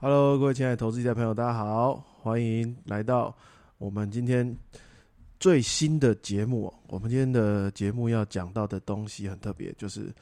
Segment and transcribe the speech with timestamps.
[0.00, 3.36] Hello，各位亲爱的投资者朋友，大家好，欢迎来到
[3.78, 4.56] 我们今天
[5.40, 6.72] 最新的节目。
[6.86, 10.14] 我们今天的节目要讲到的东西很特别，就是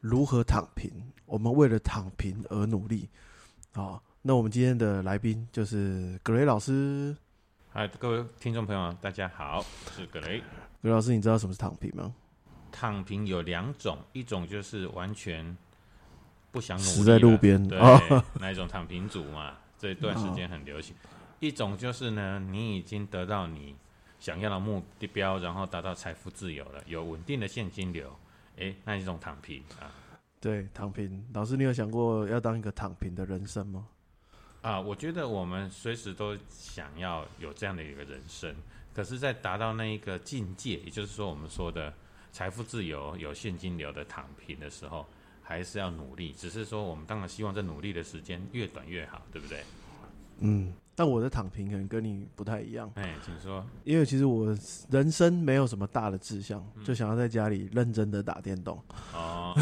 [0.00, 0.90] 如何躺平。
[1.26, 3.06] 我们为了躺平而努力。
[3.74, 7.14] 好，那我们今天的来宾就是葛雷老师。
[7.68, 10.42] 嗨，各位听众朋友，大家好，我是葛雷。
[10.82, 12.14] 葛老师，你知道什么是躺平吗？
[12.72, 15.54] 躺平有两种，一种就是完全
[16.50, 20.94] 不想努力，死在路边对哦， 那一种躺平族嘛，这段时间很流行。
[21.40, 23.76] 一种就是呢，你已经得到你
[24.18, 28.14] 想要的目标，然后达到财富自由了，有稳定的现金流，
[28.56, 29.92] 诶，那一种躺平啊
[30.40, 31.24] 对，躺平。
[31.34, 33.86] 老师，你有想过要当一个躺平的人生吗？
[34.62, 34.80] 啊！
[34.80, 38.52] 我觉得我们随时都想要有这样的一个人生，
[38.92, 41.94] 可是，在达到那一个境界，也就是说我们说的
[42.32, 45.06] 财富自由、有现金流的躺平的时候，
[45.48, 46.34] 还是要努力。
[46.36, 49.62] 只是说，我们当然希望这努力的时间越短越好，对不对？
[50.40, 52.90] 嗯，但我的躺平可能跟你不太一样。
[52.96, 53.64] 哎，请说。
[53.82, 54.54] 因为其实我
[54.90, 58.78] 人生没有什么大的志向，就想要在家里认真的打电动，
[59.14, 59.56] 哦，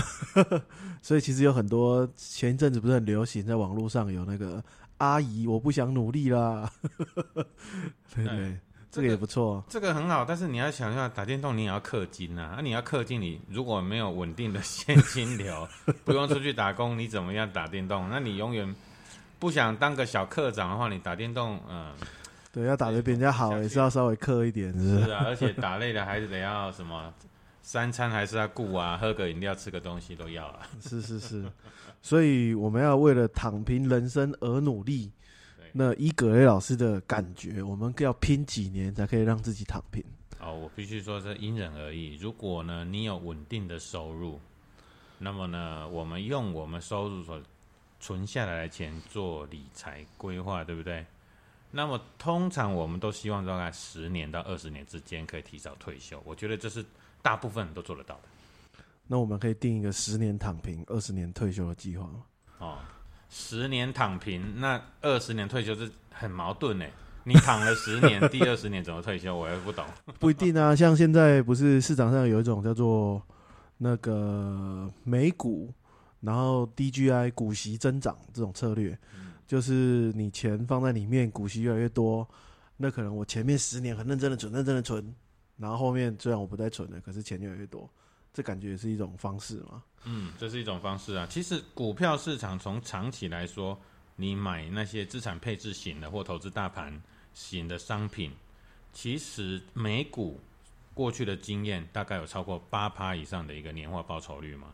[1.01, 4.63] 所以其实有很多前一阵子不是很流行，在网络上有那个
[4.99, 6.69] 阿姨我不想努力啦，
[8.13, 8.61] 对对，哎
[8.97, 9.63] 这个也不错。
[9.69, 12.55] 这个很好，但是你要想要打电动，你也要氪金啊。
[12.57, 15.69] 那、你要氪金，你如果没有稳定的现金流，
[16.05, 18.09] 不用出去打工，你怎么样打电动？
[18.09, 18.75] 那你永远
[19.39, 21.93] 不想当个小课长的话，你打电动，嗯，
[22.51, 25.05] 对，要打得比人家好，也是要稍微氪一点，是是？
[25.05, 27.13] 是啊，而且打累了还是得要什么，
[27.61, 30.61] 三餐还是要顾啊，喝个饮料、吃个东西都要啊。
[30.81, 31.45] 是是是，
[32.01, 35.13] 所以我们要为了躺平人生而努力。
[35.77, 40.03] 对那依格雷老师的感觉，我们要拼几年才可以让自己躺平？
[40.41, 42.17] 哦，我必须说这因人而异。
[42.17, 44.41] 如果呢你有稳定的收入，
[45.19, 47.41] 那么呢我们用我们收入所
[48.01, 51.05] 存下来的钱做理财规划，对不对？
[51.71, 56.85] 那么通常我们都希望大概十年到二十年之间可以提早退休，我觉得这是
[57.21, 58.23] 大部分人都做得到的。
[59.07, 62.25] 那我们可以定一个十年躺平、二十年退休的计划吗？
[62.59, 62.79] 哦，
[63.29, 66.85] 十年躺平，那二十年退休是很矛盾呢。
[67.25, 69.37] 你躺了十年， 第二十年怎么退休？
[69.37, 69.85] 我也不懂。
[70.21, 73.21] 不一定啊，像现在不是市场上有一种叫做
[73.79, 75.75] 那个美股，
[76.21, 78.97] 然后 DGI 股息增长这种策略，
[79.45, 82.29] 就是你钱放在里面，股息越来越多，
[82.77, 85.13] 那可能我前面十年很认真的存，认真的存，
[85.57, 87.91] 然后后面虽然我不再存了，可是钱越来越多，
[88.37, 89.83] 这感觉也是一种方式嘛。
[90.05, 91.27] 嗯，这是一种方式啊。
[91.31, 93.81] 其实股票市场从长期来说，
[94.15, 97.03] 你买那些资产配置型的或投资大盘
[97.33, 98.31] 型的商品，
[98.93, 100.39] 其实美股
[100.93, 104.69] 过去的经验大概有超过八趴以上的一个年化报酬率嘛。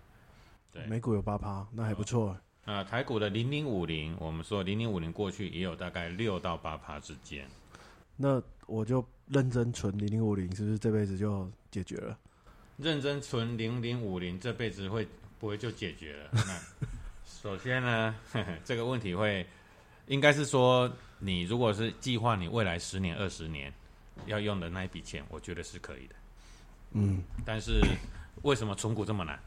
[0.73, 2.37] 对美股有八趴，那还不错。
[2.65, 7.49] 啊、台股的零零五零，我们说零零五零过去也有大概六到八趴之间。
[8.17, 12.19] 那我就认真存零零五零，是不是这辈子就解决了？
[12.83, 15.07] 认真存零零五零，这辈子会
[15.39, 16.31] 不会就解决了？
[16.47, 16.61] 那
[17.25, 19.47] 首先呢，呵 呵这个问题会
[20.09, 23.73] 应该是说，你如果是计划你未来十年、二十年
[24.27, 26.15] 要用的那一笔钱，我觉得是可以的。
[26.93, 27.81] 嗯，但是
[28.43, 29.39] 为什么存股这么难？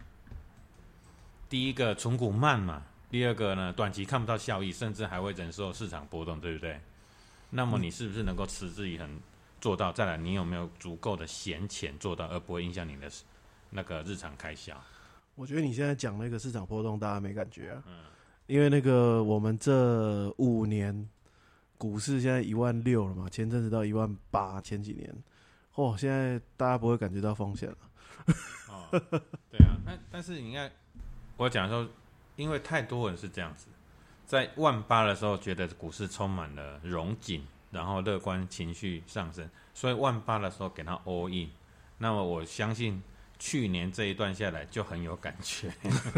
[1.50, 2.82] 第一个存股慢嘛，
[3.12, 6.80] 第二个呢，短期看不到效益，甚至还会忍受市场波动，对不对？
[7.52, 9.08] 那么你是不是能够持之以恒
[9.66, 9.92] 做到？
[9.92, 13.10] 再来，你有没有足够的闲钱做到，而不会影响你的
[13.72, 14.80] 那个日常开销？
[15.34, 17.82] 我觉得你现在讲那个市场波动，大家没感觉啊。
[17.88, 17.94] 嗯
[18.46, 21.10] 因为那个我们这五年
[21.80, 25.12] 股市现在一万六了嘛，前阵子到一万八，前几年，
[25.74, 27.78] 哦，现在大家不会感觉到风险了。
[28.70, 28.88] 哦，
[29.50, 30.72] 对啊，但但是你看，
[31.38, 31.90] 我讲说，
[32.36, 33.66] 因为太多人是这样子，
[34.28, 37.44] 在万八的时候觉得股市充满了融景，
[37.76, 41.50] 然后乐观情绪上升，所以万八的时候给他 all in。
[41.98, 43.02] 那么我相信
[43.38, 45.70] 去年这一段下来就很有感觉，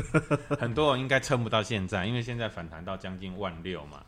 [0.60, 4.06] 很多人应该撑不到现在，因为现在反弹到将近万六嘛。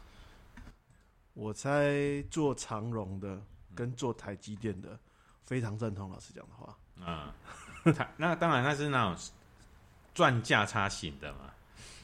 [1.33, 3.41] 我猜做长荣的
[3.73, 4.99] 跟做台积电的
[5.45, 6.77] 非常赞同老师讲的话。
[7.03, 7.33] 啊、
[7.93, 9.15] 台 那当然那是那种
[10.13, 11.51] 赚价差型的嘛，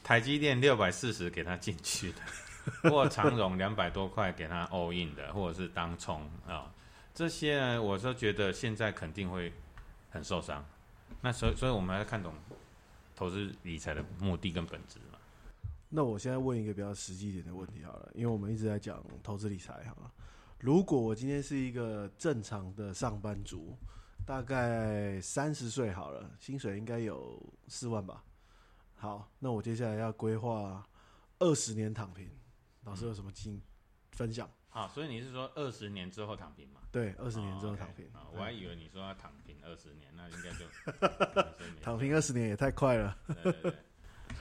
[0.02, 2.20] 台积电六百四十给他进去的，
[2.90, 6.72] 或长荣两百多块给他 all in 的，或者是当冲啊、
[7.14, 9.52] 这些呢，我都觉得现在肯定会
[10.10, 10.64] 很受伤。
[11.22, 12.34] 那所以所以我们要看懂
[13.14, 15.18] 投资理财的目的跟本质嘛。
[15.88, 20.12] 那我现在问一个比较实际一点的问题好了，因为我们一直在讲投资理财好了。
[20.58, 23.76] 如果我今天是一个正常的上班族，
[24.26, 28.24] 大概三十岁好了，薪水应该有四万吧。
[28.96, 30.84] 好，那我接下来要规划
[31.38, 32.28] 二十年躺平，
[32.86, 33.60] 老师有什么经
[34.12, 34.48] 分享？
[34.70, 36.80] 好，所以你是说二十年之后躺平嘛？
[36.92, 40.64] 对，二十年之后哦躺平啊，我还以为你说要躺平二十年，那应该就
[41.82, 43.18] 躺平二十年也太快了。
[43.42, 43.74] 对对对，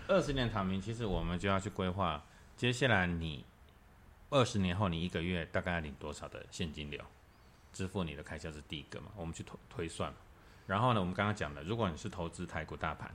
[0.07, 2.23] 二十年躺平，其实我们就要去规划，
[2.55, 3.43] 接下来你
[4.29, 7.03] 二十年后你一个月大概要领多少的现金流，
[7.73, 10.17] 支付你的开销是第一个嘛，我们去推推算嘛。
[10.67, 13.09] 然后呢，我们刚刚讲的，如果你是投资台股大盘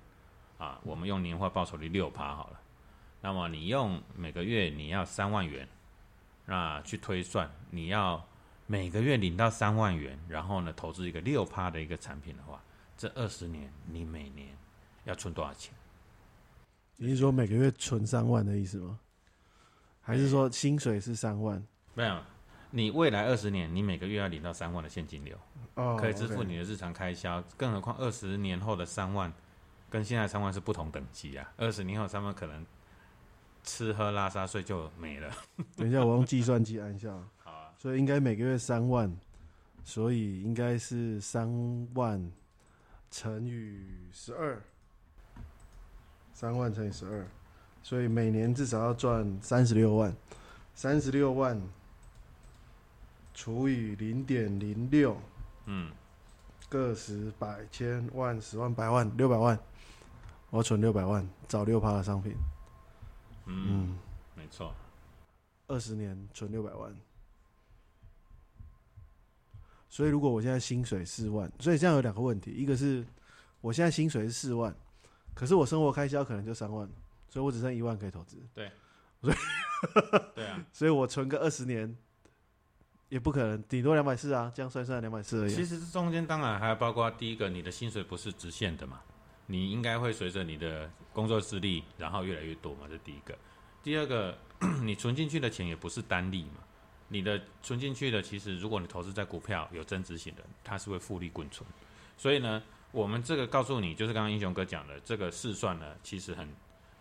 [0.59, 2.61] 啊，我们用年化报酬率六趴好了，
[3.21, 5.69] 那么你用每个月你要三万元，
[6.47, 8.27] 那去推算你要
[8.67, 12.63] 每个月领到三万元，然后呢投资一个六趴的一个产品的话，
[12.97, 14.57] 这二十年你每年
[15.05, 15.75] 要存多少钱？
[16.97, 18.99] 你是说每个月存三万的意思吗？
[20.01, 21.63] 还是说薪水是三万？
[21.95, 22.23] 没有，
[22.71, 25.39] 你未来二十年，你每个月要领到三万的现金流，
[25.75, 27.43] 哦，可以支付你的日常开销。
[27.57, 29.33] 更何况二十年后的三万，
[29.89, 31.53] 跟现在三万是不同等级啊。
[31.57, 32.65] 二十年后三万可能
[33.63, 35.31] 吃喝拉撒睡就没了。
[35.77, 37.11] 等一下，我用计算机按一下，
[37.43, 39.15] 好啊，所以应该每个月三万，
[39.85, 42.31] 所以应该是三万
[43.11, 43.79] 乘以
[44.13, 44.63] 十二，
[46.33, 47.27] 三万乘以十二，
[47.83, 50.15] 所以每年至少要赚三十六万，
[50.75, 51.61] 三十六万
[53.35, 55.17] 除以零点零六，
[55.67, 55.91] 嗯，
[56.69, 59.59] 个十百千万十万百万六百万，
[60.51, 62.35] 我要存六百万，找六趴的商品，
[63.51, 63.99] 嗯，嗯，
[64.35, 64.75] 没错。
[65.67, 66.95] 二十年存六百万。
[69.89, 73.05] 所以如果我现在薪水四万，所以这样有两个问题，一个是
[73.61, 74.73] 我现在薪水是四万，
[75.35, 76.89] 可是我生活开销可能就三万，
[77.29, 78.71] 所以我只剩一万可以投资，对
[79.21, 79.37] 所以
[80.37, 81.97] 对啊， 所以我存个二十年
[83.09, 85.57] 也不可能，顶多两百四啊，这样算算两百四而已啊。
[85.57, 89.01] 其实中间当然还包括第一个，你的薪水不是直线的嘛，
[89.51, 93.37] 你应该会随着你的工作资历，然后越来越多嘛，这第一个。
[93.83, 94.39] 第二个，
[94.85, 96.63] 你存进去的钱也不是单利嘛，
[97.09, 101.69] 你的存进去的，其实如果你投资在股票有增值型的，它是会复利滚存。
[102.17, 102.63] 所以呢，
[102.93, 106.49] 我们这个告诉你，就是刚刚英雄哥讲的，这个试算呢，其实很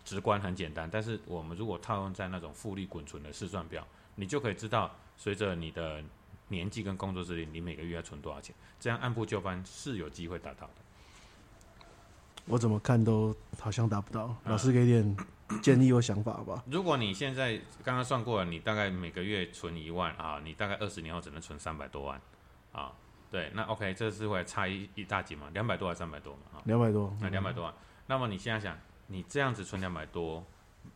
[0.04, 0.90] 直观、很简单。
[0.92, 6.04] 但是我们如果套用在那种复利滚存的试算表，你就可以知道，随着你的
[6.48, 8.56] 年纪跟工作资历，你每个月要存多少钱。
[8.80, 10.74] 这样按部就班是有机会达到的。
[12.50, 15.18] 我怎么看都好像达不到，嗯老师给点
[15.62, 16.63] 建议或想法吧。
[16.69, 22.19] 如果你现在刚刚算过了，你大概每个月存一万啊，你大概二十年后只能存三百多万
[22.72, 22.92] 啊。
[23.31, 26.40] 对，那 OK，这是会差一一大截嘛，两百多还是三百多嘛？
[26.56, 27.72] 啊，两百多，那两百多万。
[28.07, 28.75] 那么你现在想，
[29.06, 30.44] 你这样子存两百多，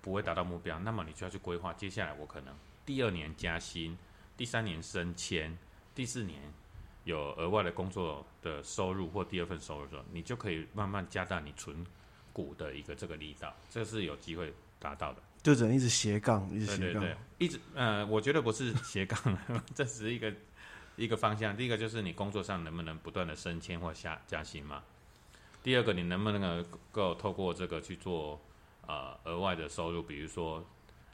[0.02, 2.52] 不会达到目标，那么你就要去规划，接下来我可能
[2.84, 3.96] 第二年加薪，
[4.36, 5.56] 第三年升迁，
[5.94, 6.42] 第四年
[7.04, 11.86] 有额外的工作的收入或第二份收入的时候，你就可以慢慢加大你存
[12.32, 15.22] 股的一个这个力道，这是有机会达到的。
[15.42, 17.02] 就只能一直斜杠，一直斜杠。
[17.02, 19.38] 对对对，一直呃，我觉得不是斜杠，
[19.76, 20.34] 这只是一个
[20.96, 21.56] 一个方向。
[21.56, 24.82] 第一个就是你工作上能不能不断的升迁或下加薪嘛。
[25.62, 28.40] 第二个，你能不能够透过这个去做
[28.88, 30.66] 呃额外的收入，比如说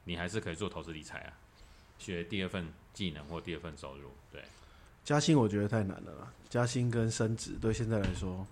[0.03, 1.33] 你还是可以做投资理财啊，
[1.97, 4.11] 学第二份技能或第二份收入。
[4.31, 4.43] 对，
[5.09, 8.45] 加薪我觉得太难了啦，加薪跟升职对现在来说，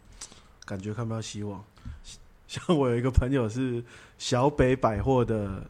[0.65, 1.63] 感觉看不到希望。
[2.49, 3.83] 像我有一个朋友是
[4.17, 5.63] 小北百货的，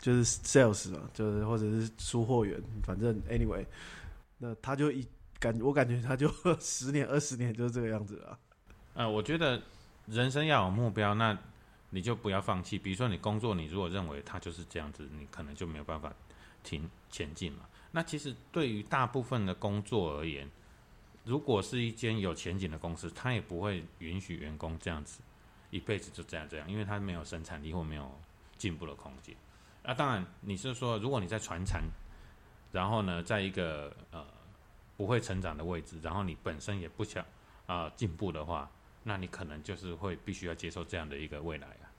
[0.00, 3.64] 就是 sales 啊，就是或者是出货员，反正 anyway，
[4.38, 5.06] 那他就一
[5.38, 6.28] 感我感觉他就
[6.58, 8.36] 十年二十年就是这个样子了。
[8.94, 9.62] 呃，我觉得
[10.06, 11.38] 人生要有目标，那
[11.90, 12.76] 你就不要放弃。
[12.76, 16.12] 比如说你工作，你如果认为它就是这样子，你可能就没有办法
[16.64, 17.60] 停前进嘛。
[17.92, 20.50] 那其实对于大部分的工作而言，
[21.24, 25.20] 如果是一间有前景的公司，他也不会允许员工这样子
[25.70, 28.10] 一辈子就这样这样，因为他没有生产力或没有
[28.56, 29.36] 进步的空间。
[29.84, 31.82] 那当然，你是说，如果你在传承，
[32.72, 34.24] 然后呢，在一个呃
[34.96, 37.24] 不会成长的位置，然后你本身也不想
[37.66, 38.70] 啊进步的话，
[39.02, 41.92] 那你可能就是会必须要接受这样的一个未来啊。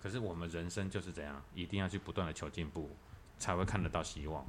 [0.00, 2.88] 可是我们人生就是这样，一定要去不断的求进步，
[3.38, 4.46] 才会看得到希望。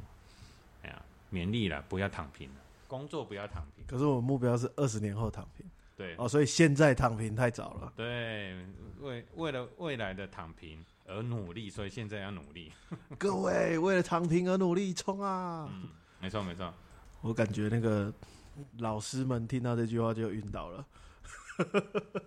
[0.85, 1.01] 哎呀，
[1.31, 2.55] 勉励了，不要躺平了，
[2.87, 3.83] 工作不要躺平。
[3.87, 5.65] 可是我目标是二十年后躺平
[5.97, 7.93] 对哦，所以现在躺平太早了。
[7.95, 8.55] 对，
[8.99, 12.71] 为为了未来的躺平而努力，所以现在要努力。
[13.17, 15.67] 各位为了躺平而努力，冲啊！
[15.71, 15.89] 嗯，
[16.19, 16.71] 没错没错。
[17.21, 18.13] 我感觉那个
[18.79, 20.85] 老师们听到这句话就晕倒了。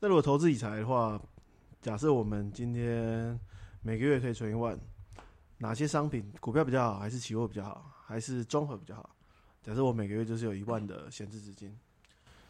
[0.00, 1.20] 那如果投资理财的话，
[1.80, 3.38] 假设我们今天
[3.82, 4.76] 每个月可以存一万，
[5.62, 9.08] 哪些商品股票比较好，还是期货比较好，还是综合比较好？
[9.62, 11.72] 假设我每个月就是有一万的闲置资金，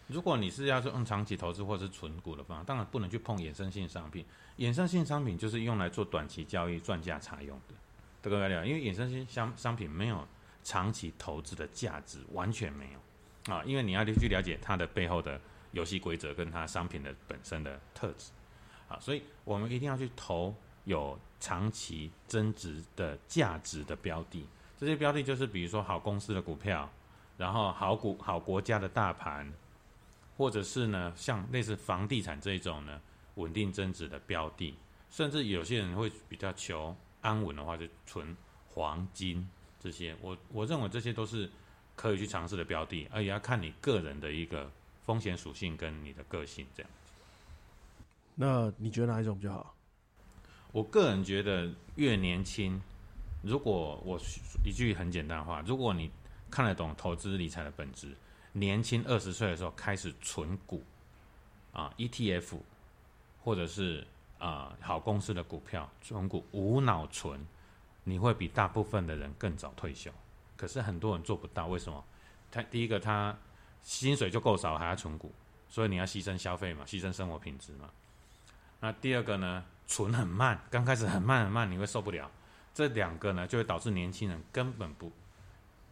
[0.07, 4.25] 如果你是要用长期投资或是存股的方法，当然不能去碰衍生性商品。
[4.57, 7.75] 衍生性商品就是用来做短期交易、赚价差用的，
[8.23, 10.26] 这个了解因为衍生性商商品没有
[10.64, 13.62] 长期投资的价值，完全没有啊。
[13.64, 15.38] 因为你要去了解它的背后的
[15.73, 18.31] 游戏规则跟它商品的本身的特质
[18.88, 20.54] 啊，所以我们一定要去投
[20.85, 24.47] 有长期增值的价值的标的。
[24.79, 26.91] 这些标的就是比如说好公司的股票，
[27.37, 29.53] 然后好股好国家的大盘。
[30.39, 33.01] 或者是呢，像类似房地产这种呢，
[33.35, 34.75] 稳定增值的标的，
[35.11, 38.35] 甚至有些人会比较求安稳的话，就存
[38.67, 39.47] 黄金
[39.79, 40.17] 这些。
[40.23, 41.49] 我我认为这些都是
[41.95, 44.69] 可以去尝试的标的，而且要看你个人的一个
[45.03, 46.91] 风险属性跟你的个性这样。
[48.35, 49.75] 那你觉得哪一种比较好？
[50.73, 52.83] 我个人觉得越年轻，
[53.43, 54.21] 如果我
[54.64, 56.11] 一句很简单的话，如果你
[56.50, 58.17] 看得懂投资理财的本质。
[58.55, 60.85] 年轻二十岁的时候开始存股，
[61.73, 62.59] 啊，ETF，
[63.43, 64.07] 或者是
[64.38, 67.41] 啊好公司的股票存股，无脑存，
[68.05, 70.11] 你会比大部分的人更早退休。
[70.55, 72.05] 可是很多人做不到，为什么？
[72.50, 73.35] 他第一个他
[73.83, 75.33] 薪水就够少，还要存股，
[75.71, 77.88] 所以你要牺牲消费嘛，牺牲生活品质嘛。
[78.81, 82.31] 那第二个呢，存很慢，刚开始很慢很慢，你会受不了。
[82.73, 85.13] 这两个呢，就会导致年轻人根本不。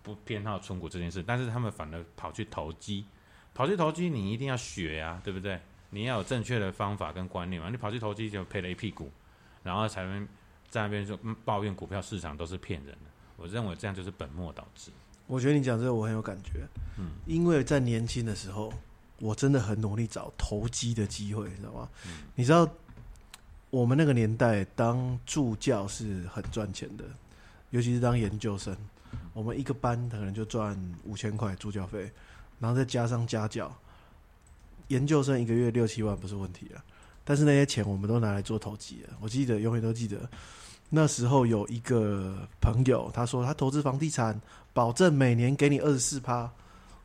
[0.02, 3.04] 不偏好存股这件事，但是他们反而跑去投机，
[3.52, 5.60] 跑去投机，你一定要学呀，对不对？
[5.90, 7.68] 你要有正确的方法跟观念嘛。
[7.68, 9.12] 你跑去投机就赔了一屁股，
[9.62, 10.26] 然后才能
[10.70, 13.10] 在那边说抱怨股票市场都是骗人的。
[13.36, 14.90] 我认为这样就是本末倒置。
[15.26, 16.66] 我觉得你讲这个我很有感觉，
[16.98, 18.72] 嗯，因为在年轻的时候，
[19.18, 21.88] 我真的很努力找投机的机会，你知道吗？
[22.34, 22.66] 你知道
[23.70, 27.04] 我们那个年代当助教是很赚钱的，
[27.70, 28.76] 尤其是当研究生。
[29.32, 32.10] 我们一个班可能就赚五千块助教费，
[32.58, 33.72] 然后再加上家教，
[34.88, 36.82] 研究生一个月六七万不是问题啊。
[37.24, 39.16] 但是那些钱我们都拿来做投机了。
[39.20, 40.28] 我记得永远都记得，
[40.88, 44.40] 那时候有一个朋友他说他投资房地产，
[44.72, 46.50] 保证每年给你二十四趴，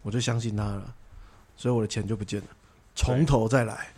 [0.01, 0.95] 我就相信他了，
[1.55, 2.48] 所以我的钱就不见了，
[2.96, 3.94] 从头再来。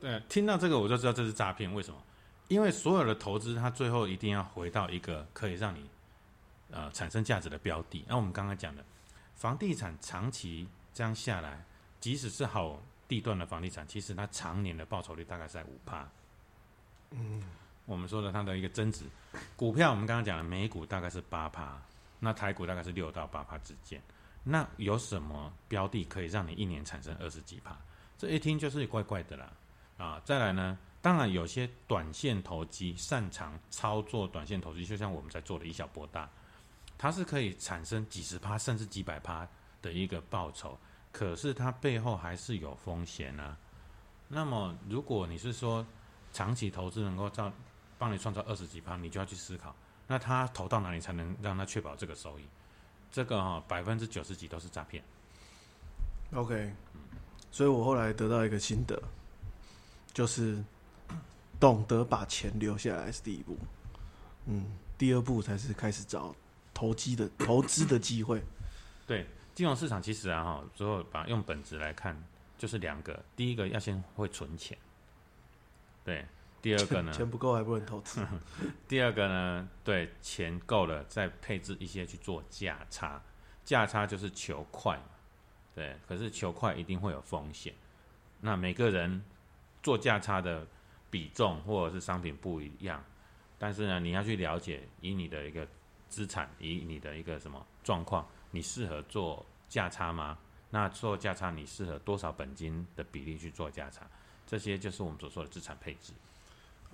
[0.00, 1.72] 对，听到这个我就知道这是诈骗。
[1.72, 2.02] 为什么？
[2.48, 5.88] 因为所有的投资，它最后一定要回到一个可以让你。
[6.74, 8.82] 呃，产生价值的标的，那我们刚刚讲的
[9.34, 11.62] 房地产长期这样下来，
[12.00, 16.08] 即使是好地段的房地产，其实它常年的报酬率大概在五趴。
[17.10, 17.42] 嗯，
[17.84, 19.04] 我们说的它的一个增值，
[19.54, 21.78] 股票我们刚刚讲的美股大概是八趴，
[22.20, 24.00] 那台股大概是六到八趴之间。
[24.44, 27.76] 那有什么标的可以让你一年产生二十几趴？
[28.18, 29.52] 这一听就是怪怪的啦。
[29.98, 36.28] 啊，再来呢，当然有些短线投机擅长操作短线投机，就像我们在做的以小博大。
[36.98, 39.46] 它是可以产生几十趴甚至几百趴
[39.80, 40.78] 的一个报酬，
[41.10, 43.56] 可是它背后还是有风险啊。
[44.28, 45.84] 那么，如果你是说
[46.32, 47.52] 长期投资能够造
[47.98, 49.74] 帮你创造二十几趴，你就要去思考，
[50.06, 52.44] 那他投到哪里才能让他确保这个收益？
[53.12, 55.04] 这个哈百分之九十几都是诈骗。
[56.32, 56.72] OK，
[57.52, 59.00] 所以我后来得到一个心得，
[60.12, 60.64] 就是
[61.60, 63.56] 懂得把钱留下来是第一步，
[64.46, 64.66] 嗯，
[64.98, 66.34] 第二步才是开始找。
[66.74, 68.42] 投机的 投资的机会，
[69.06, 72.16] 对金融市场其实啊哈，最后把用本质来看，
[72.56, 74.76] 就是两个，第一个要先会存钱，
[76.02, 76.26] 对，
[76.62, 78.24] 第二个呢，钱不够还不能投资，
[78.88, 83.20] 第二个呢，对，钱够了再配置一些去做价差，
[83.64, 85.04] 价差就是求快嘛，
[85.74, 87.74] 对，可是求快一定会有风险，
[88.40, 89.22] 那每个人
[89.82, 90.66] 做价差的
[91.10, 93.04] 比重或者是商品不一样，
[93.58, 95.66] 但是呢，你要去了解以你的一个。
[96.12, 100.36] 资产以你的一个什么状况，你适合做价差吗？
[100.68, 104.06] 那做价差，你适合多少本金的比例去做价差？
[104.46, 106.12] 这些就是我们所说的资产配置。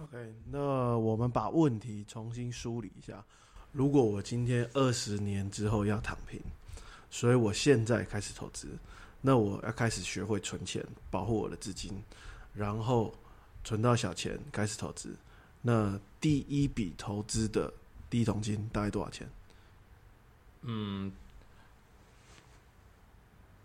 [0.02, 3.24] OK，那我们把问题重新梳理一下。
[3.72, 6.40] 如果我今天二十年之后要躺平，
[7.10, 8.68] 所以我现在开始投资，
[9.20, 11.92] 那我要开始学会存钱，保护我的资金，
[12.54, 13.14] 然后
[13.64, 15.14] 存到小钱开始投资。
[15.62, 17.72] 那第一笔投资的。
[18.10, 19.28] 第一桶金大概多少钱？
[20.62, 21.12] 嗯，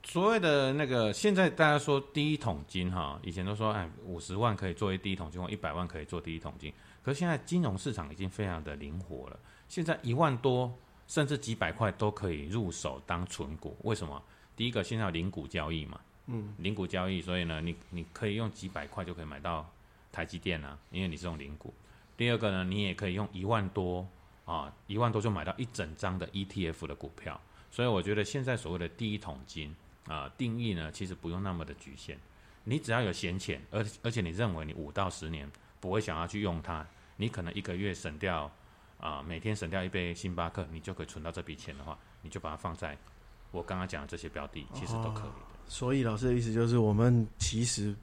[0.04, 6.72] 所谓的那个，现在大家说第一桶金哈，以前都说哎五十万可以作为第一桶金，或一百万可以做第一桶金。
[7.02, 10.72] 可是现在金融市场已经非常的灵活了，现在一万多
[11.08, 13.76] 甚至几百块都可以入手当存股。
[13.84, 14.22] 为什么？
[14.56, 19.68] 第一个现在有零股交易嘛，嗯，零股交易，所以呢，你你可以用几百块就可以买到
[20.12, 21.74] 台积电啊，因为你是用零股。
[22.16, 24.08] 第二个呢，你也可以用一万多。
[24.46, 27.40] 啊，一万多就买到一整张的 ETF 的股票，
[27.72, 29.74] 所以我觉得现在所谓的第一桶金
[30.06, 32.18] 啊、定义呢，其实不用那么的局限。
[32.64, 36.86] 你只要有闲钱，而而且你认为你五到十年不会想要去用它，
[37.18, 38.50] 你可能一个月省掉
[39.00, 42.98] 啊、每天省掉一杯星巴克，你就可以存到这笔钱的话，你就把它放在
[43.52, 45.46] 我刚刚讲的这些标的，其实都可以的。
[45.68, 47.94] 所以老师的意思就是，我们其实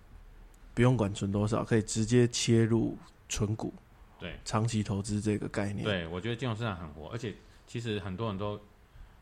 [0.75, 2.97] 不用管存多少，可以直接切入
[3.30, 3.73] 存股、
[4.19, 7.35] 对长期投资这个概念。，对，我觉得金融市场很活，而且
[7.66, 8.61] 其实很多人都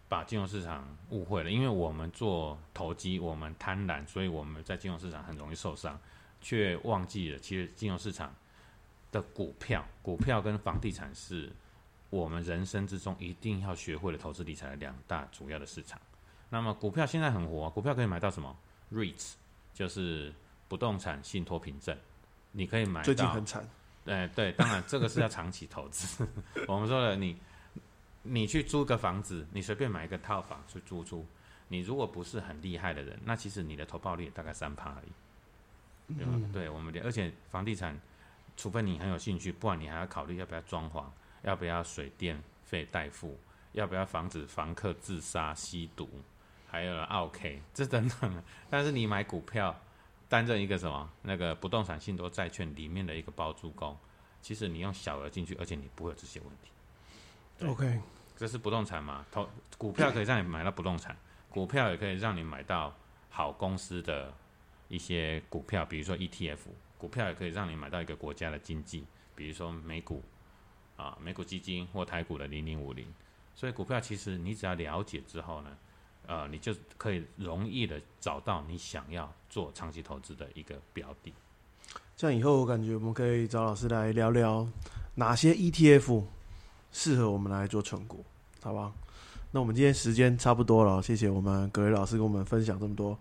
[0.08, 5.98] 把金融市场误会了，因为我们做投机，我们贪婪，所以我们在金融市场很容易受伤，
[6.40, 8.34] 却忘记了其实金融市场
[9.12, 11.52] 的股票、股票跟房地产是
[12.10, 16.00] 我们人生之中一定要学会的投资理财的两大主要的市场。
[16.48, 18.56] 那么股票现在很火，股票可以买到什么
[18.90, 19.34] ？REITs，
[19.74, 20.32] 就是
[20.66, 21.94] 不动产信托凭证，
[22.52, 23.04] 你可以买到。
[23.04, 23.68] 最近很惨。
[24.04, 26.26] 对对，当然这个是要长期投资。
[26.66, 27.36] 我们说了，你
[28.28, 31.26] 你去租个房子，你随便买一个套房去租租，
[31.68, 35.12] 你如果不是很厉害的人，那其实你的投报率大概三趴而已。
[36.16, 36.32] 对吧？
[36.54, 38.00] 对我们的，而且房地产，
[38.56, 41.04] 除非你很有兴趣，不然你还要考虑要不要装潢，
[41.42, 43.38] 要不要水电费代付，
[43.72, 46.08] 要不要防止房客自杀、吸毒，
[46.66, 48.42] 还有 OK 这等等。
[48.70, 49.78] 但是你买股票，
[50.30, 53.94] 担任一个什么那个不动产信托债券里面的一个包租公，
[54.40, 57.66] 其实你用小额进去，而且你不会有这些问题。
[57.66, 58.00] OK，
[58.38, 59.26] 这是不动产嘛？
[59.32, 61.14] 投股票可以让你买到不动产，
[61.50, 62.94] 股票也可以让你买到
[63.28, 64.32] 好公司的
[64.86, 66.58] 一些股票，比如说 ETF，
[66.96, 69.04] 股票也可以让你买到一个国家的经济，
[69.34, 70.22] 比如说美股
[70.96, 73.12] 啊，美股基金或台股的零零五零。
[73.56, 75.76] 所以股票其实你只要了解之后呢，
[76.28, 81.34] 呃，你就可以容易的找到你想要做长期投资的一个标的。
[82.16, 84.68] 这样以后我感觉我们可以找老师来聊聊
[85.16, 86.22] 哪些 ETF
[86.92, 88.18] 适合我们来做成果，
[88.62, 88.92] 好吧？
[89.50, 93.18] 那我们今天时间差不多了，谢谢我们葛雷老师跟我们分享这么多，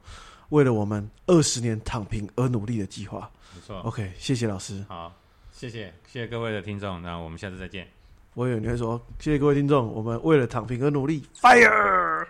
[0.49, 3.31] 为了我们二十年躺平而努力的计划。
[3.55, 4.83] 没错，OK，谢谢老师。
[4.89, 5.13] 好，
[5.53, 7.87] 谢谢谢谢各位的听众，那我们下次再见。
[8.33, 12.27] 我以为你会说，谢谢各位听众，我们为了躺平而努力，Fire！OK，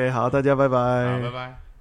[0.00, 1.12] 哎， 好，大家拜拜。
[1.12, 1.71] 好，拜拜。